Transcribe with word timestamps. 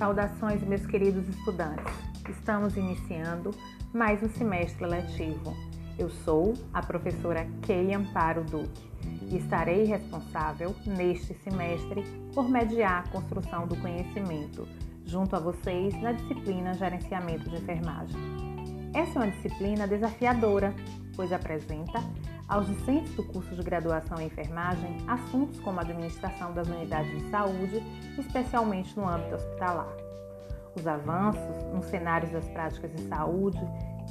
Saudações, 0.00 0.62
meus 0.62 0.86
queridos 0.86 1.28
estudantes. 1.28 1.92
Estamos 2.26 2.74
iniciando 2.74 3.50
mais 3.92 4.22
um 4.22 4.30
semestre 4.30 4.86
letivo. 4.86 5.54
Eu 5.98 6.08
sou 6.08 6.54
a 6.72 6.80
professora 6.80 7.46
Kay 7.66 7.92
Amparo 7.92 8.42
Duque 8.44 8.80
e 9.30 9.36
estarei 9.36 9.84
responsável 9.84 10.74
neste 10.86 11.34
semestre 11.44 12.02
por 12.34 12.48
mediar 12.48 13.04
a 13.04 13.10
construção 13.10 13.66
do 13.66 13.76
conhecimento 13.76 14.66
junto 15.04 15.36
a 15.36 15.38
vocês 15.38 15.94
na 16.00 16.12
disciplina 16.12 16.72
Gerenciamento 16.72 17.50
de 17.50 17.56
Enfermagem. 17.56 18.16
Essa 18.94 19.18
é 19.18 19.22
uma 19.22 19.30
disciplina 19.30 19.86
desafiadora, 19.86 20.74
pois 21.14 21.30
apresenta 21.30 22.02
aos 22.50 22.66
discentes 22.66 23.14
do 23.14 23.22
curso 23.22 23.54
de 23.54 23.62
graduação 23.62 24.20
em 24.20 24.26
enfermagem 24.26 24.96
assuntos 25.06 25.60
como 25.60 25.78
a 25.78 25.82
administração 25.82 26.52
das 26.52 26.68
unidades 26.68 27.10
de 27.16 27.30
saúde, 27.30 27.80
especialmente 28.18 28.94
no 28.98 29.08
âmbito 29.08 29.36
hospitalar. 29.36 29.96
Os 30.74 30.84
avanços 30.86 31.64
nos 31.72 31.86
cenários 31.86 32.32
das 32.32 32.46
práticas 32.48 32.92
de 32.92 33.02
saúde 33.02 33.60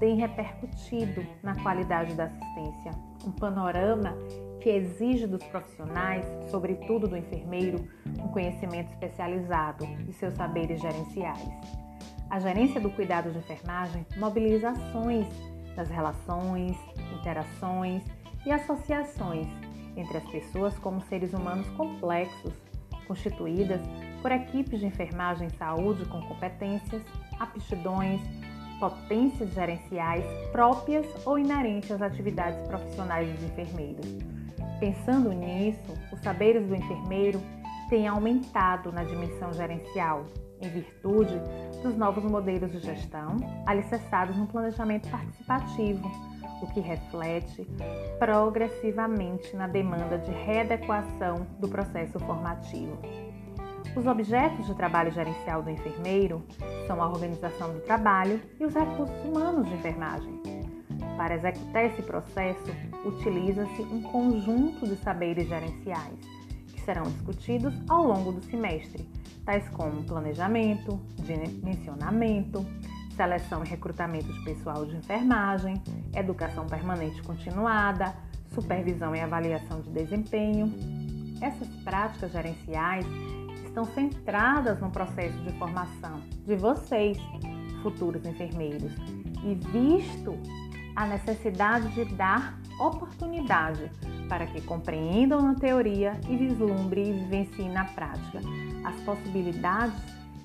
têm 0.00 0.16
repercutido 0.16 1.24
na 1.42 1.54
qualidade 1.62 2.14
da 2.14 2.24
assistência, 2.24 2.92
um 3.26 3.30
panorama 3.32 4.16
que 4.60 4.70
exige 4.70 5.26
dos 5.26 5.42
profissionais, 5.44 6.24
sobretudo 6.50 7.06
do 7.06 7.16
enfermeiro, 7.16 7.86
um 8.18 8.28
conhecimento 8.28 8.90
especializado 8.92 9.84
e 10.08 10.12
seus 10.14 10.32
saberes 10.34 10.80
gerenciais. 10.80 11.48
A 12.30 12.38
gerência 12.38 12.80
do 12.80 12.90
cuidado 12.90 13.30
de 13.30 13.38
enfermagem 13.38 14.06
mobiliza 14.16 14.70
ações 14.70 15.26
das 15.76 15.88
relações, 15.88 16.76
interações 17.18 18.02
e 18.44 18.50
associações 18.50 19.46
entre 19.96 20.18
as 20.18 20.24
pessoas 20.24 20.76
como 20.78 21.00
seres 21.02 21.32
humanos 21.32 21.68
complexos, 21.70 22.52
constituídas 23.06 23.80
por 24.20 24.32
equipes 24.32 24.80
de 24.80 24.86
enfermagem 24.86 25.48
e 25.48 25.56
saúde 25.56 26.04
com 26.06 26.22
competências, 26.22 27.02
aptidões, 27.38 28.20
potências 28.78 29.52
gerenciais 29.52 30.24
próprias 30.50 31.06
ou 31.26 31.38
inerentes 31.38 31.90
às 31.90 32.02
atividades 32.02 32.60
profissionais 32.66 33.30
dos 33.32 33.44
enfermeiros. 33.44 34.06
Pensando 34.80 35.32
nisso, 35.32 35.92
os 36.12 36.20
saberes 36.20 36.66
do 36.66 36.74
enfermeiro 36.74 37.40
têm 37.92 38.08
aumentado 38.08 38.90
na 38.90 39.04
dimensão 39.04 39.52
gerencial, 39.52 40.24
em 40.62 40.68
virtude 40.70 41.38
dos 41.82 41.94
novos 41.94 42.24
modelos 42.24 42.72
de 42.72 42.78
gestão 42.78 43.36
alicerçados 43.66 44.34
no 44.34 44.46
planejamento 44.46 45.10
participativo 45.10 46.10
o 46.62 46.66
que 46.68 46.80
reflete 46.80 47.68
progressivamente 48.18 49.54
na 49.54 49.66
demanda 49.66 50.16
de 50.16 50.30
readequação 50.30 51.46
do 51.58 51.68
processo 51.68 52.18
formativo. 52.20 52.96
Os 53.94 54.06
objetos 54.06 54.64
de 54.64 54.74
trabalho 54.74 55.10
gerencial 55.10 55.62
do 55.62 55.68
enfermeiro 55.68 56.42
são 56.86 57.02
a 57.02 57.06
organização 57.06 57.74
do 57.74 57.80
trabalho 57.80 58.40
e 58.58 58.64
os 58.64 58.72
recursos 58.72 59.22
humanos 59.22 59.68
de 59.68 59.74
enfermagem. 59.74 60.40
Para 61.18 61.34
executar 61.34 61.84
esse 61.84 62.00
processo, 62.00 62.74
utiliza-se 63.04 63.82
um 63.82 64.00
conjunto 64.00 64.86
de 64.86 64.96
saberes 64.96 65.46
gerenciais, 65.46 66.41
serão 66.84 67.04
discutidos 67.04 67.74
ao 67.88 68.04
longo 68.04 68.32
do 68.32 68.42
semestre, 68.42 69.08
tais 69.44 69.68
como 69.70 70.04
planejamento, 70.04 71.00
dimensionamento, 71.16 72.64
seleção 73.16 73.62
e 73.64 73.68
recrutamento 73.68 74.32
de 74.32 74.44
pessoal 74.44 74.86
de 74.86 74.96
enfermagem, 74.96 75.80
educação 76.14 76.66
permanente 76.66 77.22
continuada, 77.22 78.14
supervisão 78.54 79.14
e 79.14 79.20
avaliação 79.20 79.80
de 79.80 79.90
desempenho. 79.90 80.72
Essas 81.40 81.68
práticas 81.82 82.32
gerenciais 82.32 83.06
estão 83.64 83.84
centradas 83.84 84.80
no 84.80 84.90
processo 84.90 85.38
de 85.42 85.52
formação 85.58 86.20
de 86.44 86.56
vocês, 86.56 87.18
futuros 87.82 88.24
enfermeiros, 88.24 88.92
e 89.44 89.54
visto 89.54 90.38
a 90.94 91.06
necessidade 91.06 91.88
de 91.94 92.04
dar 92.14 92.58
oportunidade 92.78 93.90
para 94.28 94.46
que 94.46 94.60
compreendam 94.62 95.40
na 95.40 95.54
teoria 95.54 96.18
e 96.28 96.36
vislumbrem 96.36 97.10
e 97.10 97.12
vivenciem 97.12 97.70
na 97.70 97.84
prática 97.84 98.40
as 98.84 98.96
possibilidades 99.02 100.00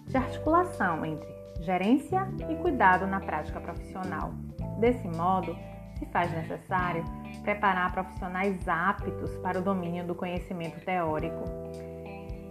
de 0.08 0.18
articulação 0.18 1.06
entre 1.06 1.28
gerência 1.62 2.28
e 2.50 2.56
cuidado 2.56 3.08
na 3.08 3.20
prática 3.20 3.60
profissional. 3.60 4.34
Desse 4.80 5.08
modo, 5.08 5.58
se 5.98 6.06
faz 6.08 6.32
necessário 6.32 7.04
preparar 7.44 7.92
profissionais 7.92 8.68
aptos 8.68 9.32
para 9.38 9.60
o 9.60 9.62
domínio 9.62 10.06
do 10.06 10.14
conhecimento 10.14 10.80
teórico 10.86 11.44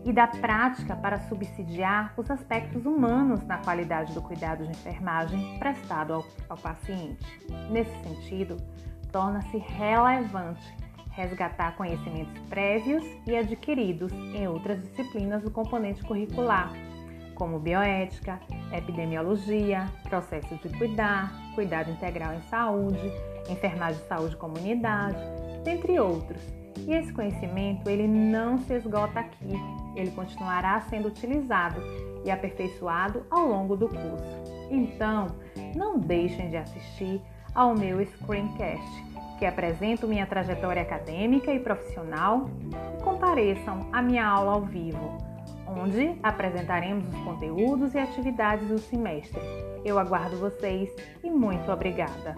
e 0.05 0.13
da 0.13 0.27
prática 0.27 0.95
para 0.95 1.19
subsidiar 1.21 2.15
os 2.17 2.31
aspectos 2.31 2.87
humanos 2.87 3.43
na 3.45 3.59
qualidade 3.59 4.13
do 4.13 4.23
cuidado 4.23 4.65
de 4.65 4.71
enfermagem 4.71 5.59
prestado 5.59 6.15
ao, 6.15 6.27
ao 6.49 6.57
paciente. 6.57 7.25
Nesse 7.71 7.95
sentido, 8.03 8.57
torna-se 9.11 9.57
relevante 9.59 10.75
resgatar 11.11 11.75
conhecimentos 11.77 12.39
prévios 12.49 13.03
e 13.27 13.35
adquiridos 13.35 14.13
em 14.13 14.47
outras 14.47 14.83
disciplinas 14.83 15.43
do 15.43 15.51
componente 15.51 16.03
curricular, 16.03 16.71
como 17.35 17.59
bioética, 17.59 18.39
epidemiologia, 18.73 19.87
processo 20.09 20.55
de 20.57 20.69
cuidar, 20.77 21.33
cuidado 21.55 21.91
integral 21.91 22.35
em 22.35 22.43
saúde, 22.43 23.11
enfermagem 23.49 24.01
de 24.01 24.09
saúde 24.09 24.37
comunidade, 24.37 25.19
dentre 25.65 25.99
outros. 25.99 26.43
E 26.79 26.93
esse 26.93 27.13
conhecimento 27.13 27.89
ele 27.89 28.07
não 28.07 28.59
se 28.59 28.75
esgota 28.75 29.21
aqui, 29.21 29.53
ele 29.95 30.11
continuará 30.11 30.81
sendo 30.83 31.09
utilizado 31.09 31.81
e 32.25 32.31
aperfeiçoado 32.31 33.25
ao 33.31 33.47
longo 33.47 33.77
do 33.77 33.89
curso. 33.89 34.69
Então, 34.71 35.29
não 35.75 35.99
deixem 35.99 36.51
de 36.51 36.57
assistir 36.57 37.21
ao 37.55 37.75
meu 37.75 38.05
screencast, 38.05 39.05
que 39.39 39.47
apresento 39.47 40.07
minha 40.07 40.27
trajetória 40.27 40.83
acadêmica 40.83 41.53
e 41.53 41.61
profissional, 41.61 42.51
e 42.99 43.03
compareçam 43.03 43.89
à 43.93 44.03
minha 44.03 44.27
aula 44.27 44.53
ao 44.53 44.63
vivo 44.63 45.37
onde 45.67 46.17
apresentaremos 46.23 47.07
os 47.09 47.21
conteúdos 47.23 47.95
e 47.95 47.99
atividades 47.99 48.69
do 48.69 48.79
semestre. 48.79 49.41
Eu 49.85 49.99
aguardo 49.99 50.37
vocês 50.37 50.91
e 51.23 51.31
muito 51.31 51.71
obrigada! 51.71 52.37